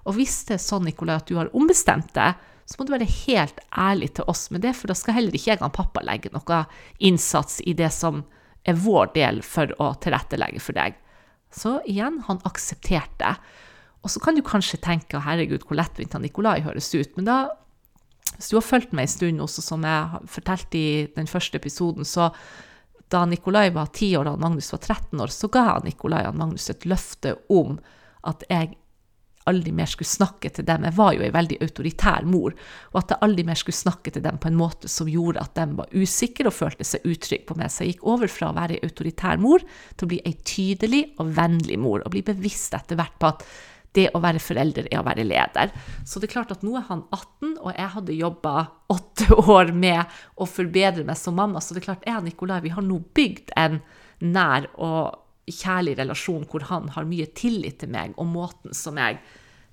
Og 0.08 0.16
hvis 0.16 0.42
det 0.48 0.56
er 0.56 0.64
sånn, 0.64 0.87
Nikolai, 0.88 1.19
at 1.20 1.28
du 1.28 1.37
har 1.38 1.52
ombestemt 1.56 2.12
deg, 2.16 2.40
så 2.70 2.78
må 2.78 2.87
du 2.87 2.94
være 2.94 3.08
helt 3.26 3.58
ærlig 3.75 4.12
til 4.16 4.28
oss 4.31 4.46
med 4.54 4.62
det, 4.62 4.76
for 4.78 4.90
da 4.90 4.94
skal 4.94 5.16
heller 5.16 5.34
ikke 5.34 5.50
jeg 5.50 5.62
og 5.66 5.72
pappa 5.75 6.04
legge 6.06 6.31
noe 6.31 6.60
innsats 7.02 7.58
i 7.66 7.75
det 7.75 7.90
som 7.94 8.22
er 8.69 8.78
vår 8.78 9.10
del 9.16 9.40
for 9.42 9.72
å 9.82 9.90
tilrettelegge 10.00 10.62
for 10.62 10.78
deg. 10.78 10.94
Så 11.50 11.81
igjen, 11.90 12.20
han 12.28 12.42
aksepterte. 12.46 13.34
Og 14.04 14.12
så 14.12 14.22
kan 14.22 14.37
du 14.38 14.44
kanskje 14.46 14.81
tenke 14.81 15.20
herregud, 15.25 15.66
hvor 15.66 15.81
lettvint 15.81 16.14
han 16.14 16.22
Nikolai 16.25 16.60
høres 16.64 16.92
ut. 16.94 17.16
Men 17.19 17.26
da, 17.26 17.38
hvis 18.37 18.52
du 18.52 18.56
har 18.60 18.64
fulgt 18.64 18.94
meg 18.94 19.08
en 19.08 19.14
stund 19.16 19.44
også, 19.44 19.64
som 19.66 19.84
jeg 19.84 20.31
fortalte 20.31 20.78
i 20.78 20.90
den 21.16 21.28
første 21.31 21.58
episoden, 21.60 22.06
så 22.06 22.31
da 23.10 23.24
Nikolai 23.26 23.70
var 23.74 23.90
10 23.92 24.12
år 24.20 24.30
og 24.32 24.42
Magnus 24.42 24.70
var 24.74 24.82
13 24.84 25.22
år, 25.24 25.32
så 25.34 25.50
ga 25.52 25.80
Nikolai 25.84 26.22
og 26.28 26.38
Magnus 26.38 26.70
et 26.72 26.86
løfte 26.88 27.34
om 27.50 27.78
at 28.28 28.44
jeg 28.50 28.76
aldri 29.48 29.72
mer 29.74 29.88
skulle 29.88 30.08
snakke 30.08 30.50
til 30.52 30.66
dem. 30.68 30.84
Jeg 30.86 30.96
var 30.98 31.14
jo 31.16 31.24
ei 31.24 31.32
veldig 31.32 31.58
autoritær 31.64 32.26
mor, 32.28 32.54
og 32.92 33.00
at 33.00 33.14
jeg 33.14 33.24
aldri 33.26 33.46
mer 33.48 33.58
skulle 33.58 33.78
snakke 33.78 34.12
til 34.14 34.24
dem 34.24 34.38
på 34.40 34.50
en 34.50 34.58
måte 34.58 34.90
som 34.92 35.08
gjorde 35.10 35.42
at 35.42 35.56
de 35.56 35.78
var 35.78 35.96
usikre 35.96 36.50
og 36.50 36.56
følte 36.56 36.86
seg 36.86 37.06
utrygge 37.08 37.48
på 37.48 37.56
meg. 37.58 37.72
Så 37.72 37.84
jeg 37.84 37.94
gikk 37.94 38.06
over 38.12 38.30
fra 38.30 38.50
å 38.50 38.58
være 38.58 38.76
ei 38.76 38.84
autoritær 38.86 39.40
mor 39.42 39.64
til 39.64 40.06
å 40.06 40.12
bli 40.12 40.20
ei 40.28 40.36
tydelig 40.44 41.02
og 41.18 41.34
vennlig 41.38 41.80
mor, 41.80 42.04
og 42.04 42.14
bli 42.14 42.24
bevisst 42.26 42.76
etter 42.76 43.00
hvert 43.00 43.16
på 43.20 43.32
at 43.32 43.46
det 43.96 44.06
å 44.14 44.20
være 44.22 44.42
forelder 44.42 44.87
er 44.90 45.00
å 45.00 45.06
være 45.06 45.26
leder. 45.26 45.72
Så 46.06 46.20
det 46.20 46.28
er 46.28 46.34
klart 46.37 46.52
at 46.54 46.62
nå 46.66 46.76
er 46.78 46.87
han 46.90 47.02
18, 47.10 47.56
og 47.58 47.72
jeg 47.75 47.94
hadde 47.96 48.19
jobba 48.19 48.54
åtte 48.92 49.40
år 49.56 49.72
med 49.75 50.20
å 50.37 50.46
forbedre 50.48 51.06
meg 51.06 51.19
som 51.19 51.37
mamma. 51.38 51.62
Så 51.62 51.75
det 51.75 51.82
er 51.82 51.88
klart, 51.90 52.06
jeg 52.06 52.20
og 52.20 52.28
Nikolai 52.28 52.60
vi 52.64 52.75
har 52.75 52.87
nå 52.87 53.00
bygd 53.16 53.54
en 53.58 53.81
nær 54.20 54.69
og 54.76 55.19
kjærlig 55.50 55.96
relasjon 55.98 56.46
hvor 56.50 56.62
han 56.69 56.90
har 56.94 57.08
mye 57.08 57.26
tillit 57.37 57.81
til 57.82 57.90
meg, 57.90 58.14
og 58.20 58.28
måten 58.31 58.76
som 58.76 58.98
jeg 59.00 59.19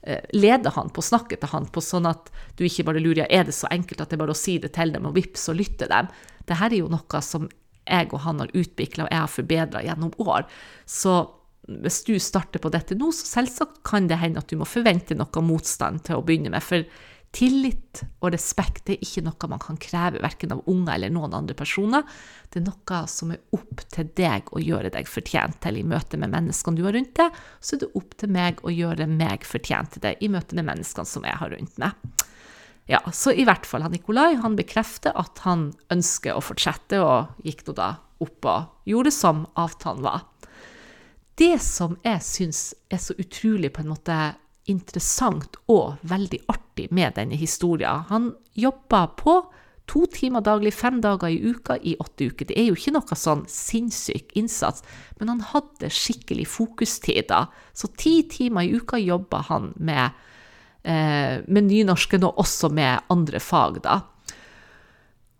eh, 0.01 0.23
leder 0.33 0.73
han 0.73 0.89
på, 0.93 1.03
snakker 1.05 1.37
til 1.37 1.51
han 1.53 1.69
på, 1.69 1.83
sånn 1.83 2.09
at 2.09 2.31
du 2.57 2.65
ikke 2.65 2.87
bare 2.87 3.03
lurer 3.03 3.25
ja, 3.25 3.29
er 3.29 3.45
det 3.49 3.55
så 3.57 3.69
enkelt 3.69 4.01
at 4.01 4.09
det 4.09 4.17
er 4.17 4.23
bare 4.23 4.33
å 4.33 4.39
si 4.39 4.57
det 4.63 4.73
til 4.77 4.95
dem, 4.95 5.05
og 5.05 5.17
vips, 5.19 5.47
og 5.51 5.59
lytte 5.59 5.89
dem. 5.91 6.09
Dette 6.41 6.57
er 6.57 6.79
jo 6.79 6.89
noe 6.91 7.21
som 7.21 7.45
jeg 7.87 8.09
og 8.11 8.23
han 8.25 8.41
har 8.43 8.51
utvikla, 8.51 9.05
og 9.05 9.13
jeg 9.13 9.21
har 9.21 9.31
forbedra 9.31 9.83
gjennom 9.85 10.11
år. 10.19 10.47
Så 10.83 11.19
hvis 11.67 12.01
du 12.07 12.15
starter 12.23 12.63
på 12.63 12.71
dette 12.71 12.95
nå, 12.95 13.11
så 13.11 13.27
selvsagt 13.37 13.81
kan 13.87 14.07
det 14.07 14.21
hende 14.21 14.39
at 14.39 14.49
du 14.49 14.55
må 14.59 14.67
forvente 14.67 15.17
noe 15.17 15.43
motstand 15.43 16.05
til 16.07 16.19
å 16.19 16.25
begynne 16.25 16.53
med. 16.53 16.63
For 16.63 16.87
Tillit 17.35 17.99
og 18.23 18.31
respekt 18.31 18.87
er 18.89 19.01
ikke 19.03 19.21
noe 19.25 19.49
man 19.51 19.59
kan 19.61 19.77
kreve 19.81 20.21
verken 20.23 20.53
av 20.55 20.61
unger 20.71 20.93
eller 20.95 21.11
noen 21.11 21.35
andre 21.35 21.57
personer. 21.59 22.05
Det 22.49 22.61
er 22.61 22.65
noe 22.69 23.01
som 23.11 23.33
er 23.35 23.41
opp 23.53 23.83
til 23.93 24.07
deg 24.17 24.47
å 24.55 24.61
gjøre 24.63 24.93
deg 24.95 25.09
fortjent 25.11 25.59
til 25.61 25.77
i 25.77 25.83
møte 25.85 26.17
med 26.17 26.31
menneskene 26.33 26.79
du 26.79 26.85
har 26.87 26.95
rundt 26.95 27.13
deg. 27.19 27.35
Så 27.59 27.75
er 27.75 27.83
det 27.83 27.91
opp 27.99 28.15
til 28.17 28.31
meg 28.33 28.63
å 28.63 28.73
gjøre 28.73 29.09
meg 29.11 29.45
fortjent 29.45 29.93
til 29.93 30.05
det 30.07 30.15
i 30.23 30.31
møte 30.31 30.57
med 30.57 30.69
menneskene 30.71 31.11
som 31.11 31.27
jeg 31.27 31.37
har 31.41 31.51
rundt 31.53 31.77
meg. 31.83 31.99
Ja, 32.87 33.03
så 33.11 33.35
i 33.35 33.43
hvert 33.43 33.67
fall, 33.67 33.83
han 33.83 33.91
Nikolai 33.91 34.39
han 34.39 34.55
bekrefter 34.55 35.11
at 35.19 35.43
han 35.43 35.73
ønsker 35.91 36.37
å 36.37 36.41
fortsette, 36.41 37.03
og 37.03 37.43
gikk 37.43 37.65
nå 37.67 37.75
da 37.75 37.91
opp 38.23 38.47
og 38.47 38.87
gjorde 38.87 39.11
som 39.13 39.43
avtalen 39.59 40.07
var. 40.07 40.23
Det 41.37 41.59
som 41.61 41.99
jeg 42.01 42.23
syns 42.25 42.61
er 42.89 43.01
så 43.01 43.13
utrolig 43.21 43.69
på 43.73 43.83
en 43.83 43.91
måte 43.91 44.17
interessant 44.67 45.59
og 45.71 45.99
veldig 46.07 46.39
artig 46.49 46.87
med 46.91 47.13
denne 47.19 47.37
historien. 47.37 48.07
Han 48.09 48.31
jobba 48.57 49.05
på 49.19 49.37
to 49.87 50.03
timer 50.11 50.43
daglig, 50.43 50.73
fem 50.75 50.97
dager 51.03 51.31
i 51.31 51.37
uka 51.39 51.77
i 51.77 51.93
åtte 52.01 52.27
uker. 52.27 52.49
Det 52.49 52.57
er 52.59 52.67
jo 52.67 52.75
ikke 52.75 52.95
noe 52.97 53.17
sånn 53.17 53.45
sinnssyk 53.47 54.33
innsats, 54.39 54.83
men 55.19 55.31
han 55.31 55.45
hadde 55.53 55.91
skikkelig 55.93 56.47
fokustider. 56.51 57.47
Så 57.71 57.91
ti 57.95 58.19
timer 58.27 58.67
i 58.67 58.73
uka 58.75 58.99
jobba 58.99 59.45
han 59.47 59.71
med, 59.77 60.17
eh, 60.83 61.39
med 61.47 61.69
nynorsken, 61.69 62.25
og 62.27 62.43
også 62.43 62.69
med 62.73 63.07
andre 63.13 63.39
fag, 63.39 63.81
da. 63.85 64.01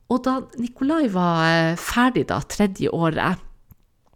Og 0.07 0.23
da 0.23 0.39
Nikolai 0.55 1.09
var 1.11 1.43
eh, 1.49 1.75
ferdig 1.75 2.27
da, 2.29 2.39
tredje 2.47 2.93
året, 2.93 3.43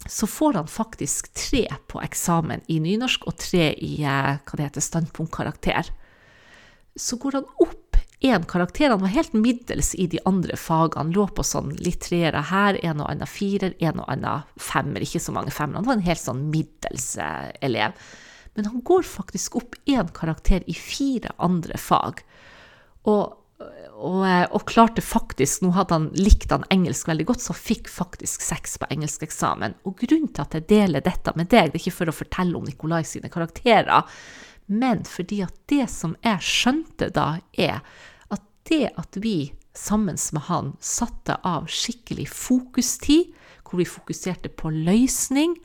så 0.10 0.27
får 0.27 0.53
han 0.53 0.67
faktisk 0.67 1.34
tre 1.34 1.67
på 1.88 2.01
eksamen 2.01 2.63
i 2.67 2.79
nynorsk 2.81 3.27
og 3.29 3.38
tre 3.41 3.72
i 3.77 4.01
eh, 4.01 4.38
hva 4.41 4.58
det 4.58 4.70
heter, 4.70 4.86
standpunktkarakter. 4.86 5.91
Så 6.98 7.20
går 7.22 7.39
han 7.39 7.50
opp 7.63 8.00
én 8.22 8.46
karakter. 8.46 8.89
Han 8.89 9.01
var 9.01 9.13
helt 9.13 9.34
middels 9.34 9.96
i 9.96 10.08
de 10.08 10.20
andre 10.25 10.58
fagene. 10.58 11.05
Han 11.05 11.13
Lå 11.15 11.27
på 11.27 11.46
sånn 11.46 11.72
litt 11.81 12.01
treere 12.05 12.43
her, 12.51 12.77
en 12.86 13.01
og 13.01 13.10
annen 13.10 13.29
firer, 13.29 13.74
en 13.79 14.01
og 14.03 14.10
annen 14.12 14.46
femmer. 14.62 15.05
Ikke 15.05 15.22
så 15.22 15.34
mange 15.36 15.53
femmer. 15.53 15.81
Han 15.81 15.89
var 15.89 16.00
en 16.00 16.10
helt 16.10 16.24
sånn 16.24 16.48
middels 16.53 17.13
eh, 17.22 17.50
elev. 17.62 17.98
Men 18.58 18.67
han 18.67 18.84
går 18.86 19.05
faktisk 19.08 19.55
opp 19.62 19.77
én 19.89 20.10
karakter 20.13 20.65
i 20.70 20.75
fire 20.75 21.34
andre 21.41 21.77
fag. 21.79 22.22
Og 23.10 23.40
og, 24.01 24.22
eh, 24.25 24.46
og, 24.50 24.63
klarte 24.70 25.03
faktisk 25.06 25.62
Nå 25.62 25.72
hadde 25.75 25.98
han 25.98 26.08
likt 26.18 26.51
han 26.53 26.65
engelsk 26.74 27.10
veldig 27.10 27.27
godt, 27.30 27.44
så 27.44 27.56
fikk 27.58 27.89
faktisk 27.91 28.44
seks 28.46 28.80
på 28.82 28.89
engelskeksamen. 28.94 29.77
Og 29.86 30.00
grunnen 30.01 30.32
til 30.34 30.46
at 30.46 30.58
jeg 30.58 30.70
deler 30.72 31.06
dette 31.06 31.34
med 31.38 31.51
deg, 31.51 31.72
det 31.72 31.80
er 31.80 31.84
ikke 31.84 31.98
for 32.00 32.12
å 32.12 32.15
fortelle 32.15 32.58
om 32.58 32.65
Nikolai 32.68 33.03
sine 33.08 33.32
karakterer, 33.34 34.08
men 34.72 35.03
fordi 35.08 35.41
at 35.46 35.56
det 35.70 35.88
som 35.91 36.15
jeg 36.24 36.46
skjønte 36.48 37.12
da, 37.13 37.34
er 37.60 37.82
at 38.32 38.46
det 38.70 38.88
at 38.98 39.20
vi 39.22 39.51
sammen 39.77 40.18
med 40.34 40.48
han 40.48 40.74
satte 40.84 41.38
av 41.48 41.70
skikkelig 41.72 42.27
fokustid, 42.32 43.32
hvor 43.63 43.80
vi 43.80 43.88
fokuserte 43.88 44.51
på 44.60 44.72
løsning, 44.74 45.56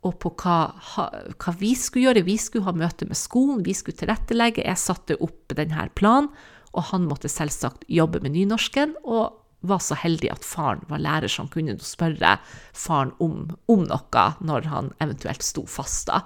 og 0.00 0.14
på 0.22 0.30
hva, 0.40 0.72
hva, 0.96 1.52
vi 1.60 1.74
skulle 1.76 2.06
gjøre. 2.06 2.24
Vi 2.24 2.38
skulle 2.40 2.64
ha 2.70 2.72
møte 2.72 3.04
med 3.08 3.18
skolen, 3.20 3.60
vi 3.66 3.74
skulle 3.76 4.00
tilrettelegge. 4.00 4.64
Jeg 4.64 4.80
satte 4.80 5.18
opp 5.20 5.52
denne 5.56 5.88
planen, 5.92 6.30
og 6.72 6.90
han 6.92 7.08
måtte 7.10 7.30
selvsagt 7.30 7.86
jobbe 7.90 8.22
med 8.24 8.36
nynorsken. 8.36 8.96
og 9.04 9.36
var 9.60 9.82
så 9.84 9.96
heldig 9.98 10.30
at 10.32 10.46
faren 10.46 10.80
var 10.88 11.02
lærer 11.04 11.28
som 11.28 11.48
kunne 11.52 11.74
spørre 11.84 12.38
faren 12.72 13.12
om, 13.20 13.50
om 13.68 13.82
noe 13.84 14.22
når 14.40 14.68
han 14.72 14.88
eventuelt 15.04 15.44
sto 15.44 15.66
fast. 15.68 16.08
da. 16.08 16.22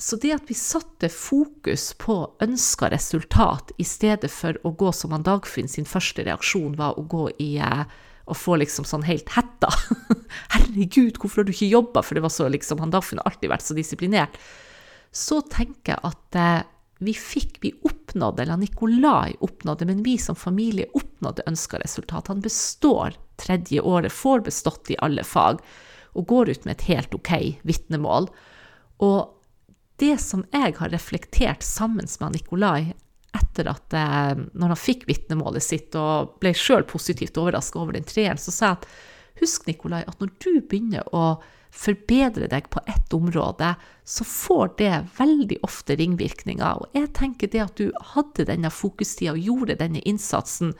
Så 0.00 0.16
det 0.16 0.32
at 0.32 0.46
vi 0.48 0.56
satte 0.56 1.10
fokus 1.12 1.90
på 2.00 2.22
ønska 2.40 2.88
resultat 2.88 3.74
i 3.76 3.84
stedet 3.84 4.30
for 4.32 4.56
å 4.64 4.72
gå 4.72 4.92
som 4.96 5.12
han 5.12 5.26
Dagfinn 5.26 5.68
sin 5.68 5.88
første 5.88 6.24
reaksjon 6.24 6.78
var 6.78 6.96
å 6.96 7.04
gå 7.04 7.26
i 7.42 7.50
eh, 7.60 7.84
og 8.30 8.38
få 8.38 8.56
liksom 8.60 8.86
sånn 8.86 9.04
helt 9.04 9.28
hetta. 9.34 9.68
Herregud, 10.54 11.18
hvorfor 11.18 11.42
har 11.42 11.48
du 11.48 11.52
ikke 11.52 11.68
jobba? 11.68 12.04
For 12.06 12.16
det 12.16 12.22
var 12.24 12.32
så 12.32 12.46
liksom, 12.48 12.80
han 12.80 12.92
Dagfinn 12.94 13.20
har 13.20 13.28
alltid 13.28 13.50
vært 13.50 13.66
så 13.66 13.76
disiplinert. 13.76 14.38
Så 15.10 15.40
tenker 15.50 15.96
jeg 15.96 16.00
at 16.06 16.38
eh, 16.38 16.68
vi 17.00 17.14
fikk, 17.16 17.58
vi 17.60 17.72
oppnådde, 17.82 18.42
eller 18.42 18.60
Nikolai 18.60 19.34
oppnådde, 19.40 19.86
men 19.88 20.02
vi 20.04 20.18
som 20.20 20.36
familie 20.36 20.86
oppnådde 20.94 21.46
ønska 21.48 21.78
resultat. 21.80 22.28
Han 22.28 22.40
består 22.44 23.16
tredje 23.40 23.80
året, 23.80 24.12
får 24.12 24.40
bestått 24.44 24.90
i 24.92 24.98
alle 25.00 25.24
fag, 25.24 25.62
og 26.12 26.26
går 26.28 26.50
ut 26.50 26.64
med 26.64 26.76
et 26.76 26.88
helt 26.90 27.14
OK 27.16 27.32
vitnemål. 27.62 28.28
Og 29.00 29.30
det 30.00 30.18
som 30.20 30.44
jeg 30.52 30.74
har 30.76 30.92
reflektert 30.92 31.64
sammen 31.64 32.08
med 32.20 32.36
Nikolai 32.36 32.92
etter 33.36 33.70
at 33.70 33.94
eh, 33.94 34.42
når 34.52 34.74
han 34.74 34.80
fikk 34.80 35.06
vitnemålet 35.08 35.64
sitt 35.64 35.96
og 35.96 36.36
ble 36.42 36.52
sjøl 36.56 36.84
positivt 36.88 37.38
overraska 37.38 37.80
over 37.80 37.96
den 37.96 38.08
treeren, 38.08 38.40
så 38.40 38.52
sa 38.52 38.72
jeg 38.72 38.80
at 38.80 38.88
husk, 39.40 39.68
Nikolai, 39.68 40.02
at 40.04 40.20
når 40.20 40.34
du 40.42 40.52
begynner 40.60 41.06
å 41.16 41.40
forbedre 41.70 42.48
deg 42.50 42.68
på 42.70 42.82
ett 42.90 43.12
område, 43.14 43.74
så 44.04 44.24
får 44.26 44.72
det 44.78 44.94
veldig 45.18 45.60
ofte 45.66 45.96
ringvirkninger. 46.00 46.82
Og 46.82 46.98
jeg 46.98 47.12
tenker 47.16 47.50
det 47.52 47.62
at 47.64 47.80
du 47.80 47.90
hadde 48.14 48.48
denne 48.48 48.72
fokustida 48.74 49.36
og 49.36 49.44
gjorde 49.44 49.78
denne 49.80 50.02
innsatsen, 50.08 50.74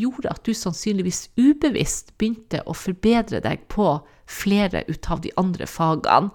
gjorde 0.00 0.32
at 0.32 0.44
du 0.46 0.54
sannsynligvis 0.56 1.28
ubevisst 1.36 2.14
begynte 2.18 2.62
å 2.64 2.76
forbedre 2.76 3.42
deg 3.44 3.66
på 3.72 3.98
flere 4.30 4.84
ut 4.88 5.10
av 5.12 5.20
de 5.24 5.32
andre 5.40 5.68
fagene. 5.68 6.32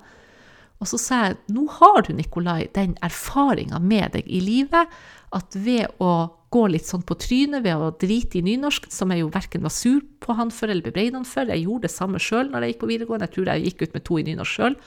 Og 0.83 0.89
så 0.91 0.99
sa 0.99 1.19
jeg 1.23 1.37
nå 1.55 1.65
har 1.79 2.03
du, 2.05 2.11
Nikolai, 2.13 2.67
den 2.75 2.97
erfaringa 3.05 3.79
med 3.79 4.11
deg 4.17 4.27
i 4.27 4.41
livet 4.43 4.91
at 5.35 5.55
ved 5.55 5.87
å 6.03 6.27
gå 6.55 6.63
litt 6.71 6.87
sånn 6.87 7.03
på 7.05 7.17
trynet, 7.19 7.65
ved 7.65 7.75
å 7.75 7.91
drite 7.99 8.39
i 8.39 8.45
nynorsk, 8.45 8.87
som 8.93 9.11
jeg 9.11 9.25
jo 9.25 9.33
verken 9.33 9.65
var 9.65 9.73
sur 9.75 9.99
på 10.23 10.37
han 10.39 10.53
for 10.53 10.71
eller 10.71 10.85
bebreide 10.85 11.19
han 11.19 11.27
for, 11.27 11.51
jeg 11.51 11.65
gjorde 11.65 11.89
det 11.89 11.95
samme 11.95 12.21
sjøl 12.21 12.49
når 12.51 12.63
jeg 12.63 12.73
gikk 12.73 12.81
på 12.85 12.91
videregående, 12.93 13.27
jeg 13.27 13.35
tror 13.35 13.51
jeg 13.51 13.67
gikk 13.69 13.83
ut 13.83 13.97
med 13.97 14.07
to 14.07 14.19
i 14.21 14.25
nynorsk 14.29 14.59
sjøl, 14.59 14.79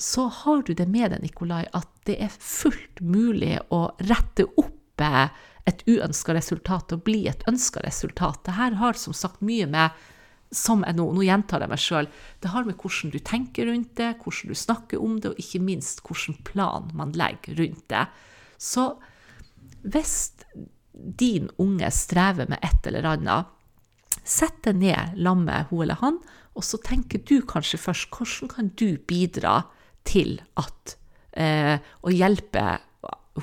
så 0.00 0.26
har 0.32 0.62
du 0.64 0.72
det 0.74 0.88
med 0.88 1.12
deg, 1.12 1.24
Nikolai, 1.24 1.64
at 1.76 1.88
det 2.08 2.16
er 2.24 2.32
fullt 2.32 3.02
mulig 3.04 3.58
å 3.70 3.82
rette 4.08 4.48
opp 4.60 4.76
et 5.00 5.82
uønska 5.88 6.34
resultat 6.36 6.92
og 6.92 7.04
bli 7.06 7.22
et 7.30 7.44
ønska 7.48 7.80
resultat. 7.80 8.42
Det 8.44 8.56
her 8.58 8.74
har 8.80 8.98
som 9.00 9.14
sagt 9.16 9.40
mye 9.44 9.64
med 9.70 9.96
som 10.52 10.82
jeg 10.84 10.96
nå, 10.98 11.06
nå 11.14 11.22
gjentar 11.24 11.62
jeg 11.62 11.70
meg 11.70 11.80
sjøl, 11.80 12.08
det 12.42 12.50
har 12.52 12.66
med 12.66 12.76
hvordan 12.80 13.12
du 13.14 13.20
tenker 13.22 13.68
rundt 13.70 13.94
det, 14.00 14.10
hvordan 14.20 14.50
du 14.50 14.58
snakker 14.58 15.00
om 15.00 15.20
det, 15.22 15.32
og 15.32 15.40
ikke 15.40 15.62
minst 15.62 16.02
hvilken 16.04 16.40
plan 16.44 16.90
man 16.96 17.14
legger 17.16 17.56
rundt 17.60 17.86
det. 17.92 18.02
Så 18.60 18.90
hvis 19.86 20.16
din 21.00 21.48
unge 21.58 21.90
strever 21.94 22.50
med 22.50 22.62
et 22.62 22.86
eller 22.86 23.08
annet, 23.14 23.56
sett 24.24 24.58
deg 24.66 24.80
ned 24.82 25.14
sammen 25.16 25.46
med 25.48 25.70
hun 25.70 25.84
eller 25.84 26.00
han, 26.00 26.18
og 26.54 26.66
så 26.66 26.80
tenker 26.82 27.22
du 27.26 27.40
kanskje 27.46 27.80
først 27.80 28.10
hvordan 28.14 28.50
kan 28.52 28.72
du 28.76 28.98
bidra 29.08 29.62
til 30.08 30.40
at 30.60 30.96
eh, 31.32 31.78
å 31.78 32.12
hjelpe 32.12 32.66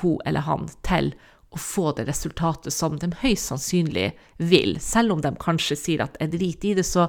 hun 0.02 0.22
eller 0.26 0.46
han 0.46 0.68
til 0.86 1.14
å 1.56 1.60
få 1.62 1.92
det 1.96 2.08
resultatet 2.10 2.76
som 2.76 2.98
de 3.00 3.10
høyst 3.22 3.54
sannsynlig 3.54 4.12
vil. 4.38 4.76
Selv 4.84 5.16
om 5.16 5.24
de 5.24 5.32
kanskje 5.40 5.78
sier 5.80 6.04
at 6.04 6.18
er 6.22 6.32
drit 6.34 6.66
i 6.68 6.76
det, 6.78 6.86
så 6.86 7.08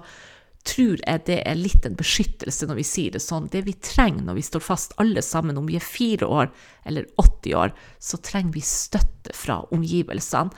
tror 0.69 1.01
jeg 1.01 1.25
det 1.29 1.39
er 1.49 1.59
litt 1.59 1.87
en 1.89 1.97
beskyttelse 1.99 2.69
når 2.69 2.81
vi 2.81 2.87
sier 2.87 3.15
det 3.15 3.23
sånn. 3.25 3.49
Det 3.53 3.65
vi 3.67 3.77
trenger 3.83 4.27
når 4.27 4.39
vi 4.39 4.45
står 4.49 4.65
fast 4.65 4.97
alle 5.03 5.25
sammen, 5.25 5.59
om 5.59 5.69
vi 5.69 5.79
er 5.79 5.85
fire 5.85 6.29
år 6.29 6.53
eller 6.89 7.09
80 7.17 7.57
år, 7.57 7.75
så 7.99 8.21
trenger 8.25 8.55
vi 8.57 8.65
støtte 8.65 9.35
fra 9.37 9.63
omgivelsene. 9.75 10.53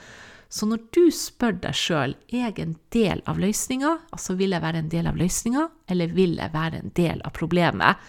Så 0.51 0.67
når 0.67 0.81
du 0.91 1.05
spør 1.15 1.61
deg 1.63 1.77
sjøl 1.79 2.17
er 2.33 2.49
jeg 2.49 2.57
en 2.59 2.73
del 2.91 3.21
av 3.31 3.39
løsninga, 3.39 3.93
altså 4.11 4.35
vil 4.39 4.57
jeg 4.57 4.65
være 4.65 4.81
en 4.83 4.89
del 4.91 5.07
av 5.07 5.21
løsninga, 5.21 5.69
eller 5.95 6.17
vil 6.17 6.35
jeg 6.41 6.51
være 6.57 6.81
en 6.81 6.91
del 6.97 7.23
av 7.23 7.37
problemet? 7.37 8.09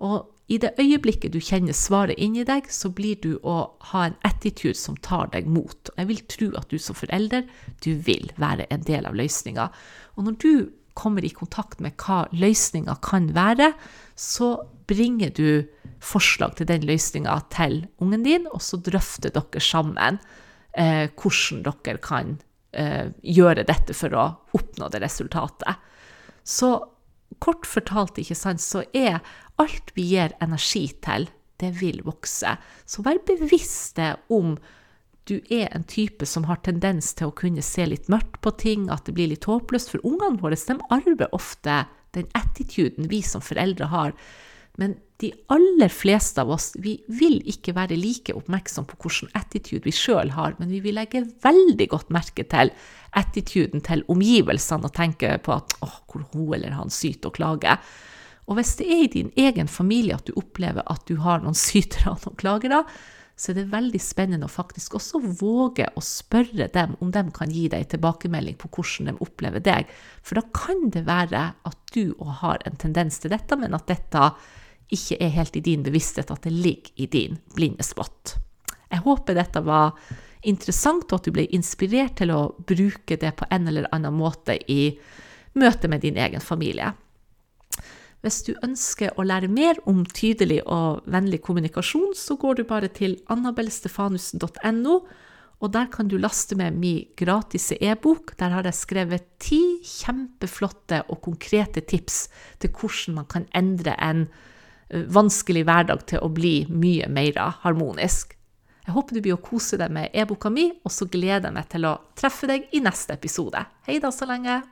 Og 0.00 0.30
i 0.48 0.58
det 0.60 0.74
øyeblikket 0.80 1.32
du 1.32 1.40
kjenner 1.44 1.76
svaret 1.76 2.20
inni 2.20 2.44
deg, 2.44 2.70
så 2.72 2.88
blir 2.92 3.20
du 3.20 3.34
å 3.44 3.58
ha 3.92 4.06
en 4.08 4.16
attitude 4.28 4.76
som 4.80 4.96
tar 5.04 5.28
deg 5.32 5.48
mot. 5.48 5.92
Jeg 5.96 6.08
vil 6.08 6.24
tro 6.28 6.48
at 6.60 6.72
du 6.72 6.80
som 6.80 6.96
forelder, 6.96 7.44
du 7.84 7.94
vil 8.08 8.32
være 8.40 8.68
en 8.72 8.84
del 8.84 9.08
av 9.08 9.16
løsninga. 9.16 9.70
Og 10.16 10.28
når 10.28 10.40
du 10.40 10.52
kommer 10.94 11.24
i 11.26 11.32
kontakt 11.34 11.80
med 11.82 11.96
hva 12.00 12.24
løsninga 12.34 12.96
kan 13.04 13.32
være, 13.34 13.72
så 14.14 14.56
bringer 14.88 15.32
du 15.34 15.64
forslag 16.04 16.56
til 16.58 16.68
den 16.68 16.84
løsninga 16.86 17.36
til 17.54 17.84
ungen 18.02 18.24
din, 18.26 18.48
og 18.52 18.62
så 18.62 18.78
drøfter 18.78 19.32
dere 19.34 19.62
sammen 19.62 20.20
eh, 20.76 21.08
hvordan 21.10 21.64
dere 21.64 22.02
kan 22.04 22.36
eh, 22.76 23.10
gjøre 23.22 23.66
dette 23.66 23.96
for 23.96 24.14
å 24.14 24.26
oppnå 24.56 24.90
det 24.92 25.02
resultatet. 25.04 25.80
Så 26.44 26.76
kort 27.42 27.66
fortalt, 27.66 28.20
ikke 28.20 28.36
sant, 28.38 28.62
så 28.62 28.84
er 28.94 29.18
alt 29.60 29.92
vi 29.96 30.10
gir 30.12 30.34
energi 30.44 30.86
til, 31.04 31.28
det 31.62 31.70
vil 31.80 32.02
vokse. 32.04 32.56
Så 32.86 33.04
vær 33.06 33.20
bevisst 33.26 34.00
om 34.32 34.56
du 35.28 35.38
er 35.48 35.70
en 35.72 35.84
type 35.88 36.26
som 36.28 36.44
har 36.48 36.60
tendens 36.66 37.14
til 37.16 37.30
å 37.30 37.36
kunne 37.36 37.64
se 37.64 37.86
litt 37.88 38.10
mørkt 38.12 38.40
på 38.44 38.52
ting, 38.60 38.88
at 38.92 39.06
det 39.08 39.14
blir 39.16 39.30
litt 39.30 39.48
håpløst. 39.48 39.94
For 39.94 40.04
ungene 40.04 40.40
våre 40.42 40.58
de 40.58 40.76
arver 40.92 41.32
ofte 41.32 41.84
den 42.14 42.28
attituden 42.36 43.08
vi 43.10 43.22
som 43.24 43.42
foreldre 43.44 43.88
har. 43.92 44.12
Men 44.80 44.96
de 45.22 45.30
aller 45.54 45.88
fleste 45.88 46.42
av 46.42 46.50
oss 46.50 46.72
vi 46.82 46.96
vil 47.06 47.38
ikke 47.48 47.76
være 47.76 47.96
like 47.96 48.34
oppmerksom 48.34 48.88
på 48.90 48.98
hvilken 49.00 49.30
attitude 49.38 49.86
vi 49.86 49.94
sjøl 49.94 50.34
har, 50.34 50.56
men 50.58 50.72
vi 50.74 50.82
vil 50.84 50.98
legge 50.98 51.22
veldig 51.44 51.86
godt 51.92 52.10
merke 52.14 52.44
til 52.50 52.72
attituden 53.14 53.84
til 53.86 54.02
omgivelsene 54.10 54.90
og 54.90 54.96
tenke 54.96 55.36
på 55.46 55.54
at 55.54 55.76
åh, 55.86 56.00
hvor 56.10 56.26
hun 56.34 56.56
eller 56.58 56.74
han 56.74 56.92
syter 56.92 57.30
og 57.30 57.38
klager. 57.38 57.78
Og 58.50 58.58
hvis 58.58 58.74
det 58.76 58.90
er 58.90 59.04
i 59.04 59.12
din 59.12 59.30
egen 59.40 59.70
familie 59.70 60.18
at 60.18 60.26
du 60.28 60.34
opplever 60.36 60.84
at 60.90 61.06
du 61.08 61.16
har 61.22 61.40
noen 61.40 61.56
sytere 61.56 62.12
og 62.18 62.34
klagere, 62.42 62.82
så 63.36 63.50
er 63.50 63.58
det 63.58 63.70
veldig 63.72 63.98
spennende 64.02 64.46
å 64.46 64.52
faktisk 64.52 64.94
også 64.98 65.18
våge 65.40 65.88
å 65.98 66.02
spørre 66.04 66.68
dem 66.74 66.94
om 67.02 67.10
de 67.14 67.24
kan 67.34 67.50
gi 67.50 67.66
deg 67.72 67.88
tilbakemelding 67.90 68.58
på 68.60 68.70
hvordan 68.70 69.10
de 69.10 69.24
opplever 69.26 69.64
deg. 69.64 69.90
For 70.22 70.38
da 70.38 70.44
kan 70.54 70.86
det 70.94 71.02
være 71.08 71.42
at 71.66 71.80
du 71.94 72.14
òg 72.14 72.30
har 72.44 72.62
en 72.68 72.78
tendens 72.78 73.18
til 73.22 73.34
dette, 73.34 73.58
men 73.58 73.74
at 73.74 73.90
dette 73.90 74.28
ikke 74.94 75.18
er 75.18 75.34
helt 75.34 75.58
i 75.58 75.64
din 75.64 75.82
bevissthet, 75.82 76.30
at 76.30 76.46
det 76.46 76.54
ligger 76.54 76.94
i 77.02 77.10
din 77.10 77.40
blinde 77.56 77.82
spott. 77.86 78.36
Jeg 78.92 79.02
håper 79.02 79.34
dette 79.34 79.64
var 79.66 79.96
interessant, 80.46 81.08
og 81.10 81.18
at 81.18 81.26
du 81.26 81.34
ble 81.34 81.48
inspirert 81.56 82.18
til 82.20 82.30
å 82.30 82.52
bruke 82.54 83.18
det 83.18 83.32
på 83.34 83.48
en 83.50 83.66
eller 83.70 83.88
annen 83.96 84.14
måte 84.14 84.54
i 84.70 84.92
møte 85.58 85.90
med 85.90 86.04
din 86.04 86.18
egen 86.20 86.42
familie. 86.42 86.92
Hvis 88.24 88.40
du 88.46 88.54
ønsker 88.64 89.12
å 89.20 89.24
lære 89.26 89.50
mer 89.52 89.76
om 89.90 90.00
tydelig 90.08 90.62
og 90.64 91.04
vennlig 91.12 91.42
kommunikasjon, 91.44 92.14
så 92.16 92.38
går 92.40 92.56
du 92.56 92.62
bare 92.70 92.88
til 92.88 93.18
annabelstefanussen.no, 93.28 94.94
og 95.60 95.72
der 95.72 95.90
kan 95.92 96.08
du 96.08 96.16
laste 96.16 96.56
med 96.56 96.78
min 96.80 97.04
gratis 97.20 97.70
e-bok. 97.76 98.32
Der 98.40 98.56
har 98.56 98.64
jeg 98.64 98.78
skrevet 98.80 99.28
ti 99.44 99.60
kjempeflotte 99.84 101.02
og 101.12 101.20
konkrete 101.24 101.84
tips 101.84 102.26
til 102.64 102.72
hvordan 102.72 103.20
man 103.20 103.28
kan 103.28 103.46
endre 103.52 103.92
en 104.00 104.26
vanskelig 104.88 105.66
hverdag 105.68 106.08
til 106.08 106.24
å 106.24 106.32
bli 106.32 106.56
mye 106.72 107.08
mer 107.12 107.40
harmonisk. 107.60 108.38
Jeg 108.84 108.96
håper 108.96 109.16
du 109.16 109.24
blir 109.24 109.36
å 109.36 109.44
kose 109.44 109.76
deg 109.80 109.92
med 109.92 110.16
e-boka 110.16 110.52
mi, 110.52 110.70
og 110.84 110.92
så 110.92 111.08
gleder 111.08 111.50
jeg 111.50 111.56
meg 111.60 111.72
til 111.72 111.88
å 111.88 111.98
treffe 112.16 112.48
deg 112.48 112.72
i 112.72 112.84
neste 112.84 113.16
episode. 113.16 113.64
Hei 113.88 114.00
da 114.00 114.12
så 114.12 114.28
lenge! 114.28 114.62